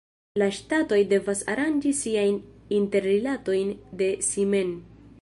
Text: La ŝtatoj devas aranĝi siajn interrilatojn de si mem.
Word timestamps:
La 0.41 0.45
ŝtatoj 0.59 0.97
devas 1.11 1.43
aranĝi 1.55 1.93
siajn 2.01 2.41
interrilatojn 2.81 3.73
de 4.03 4.13
si 4.33 4.51
mem. 4.57 4.79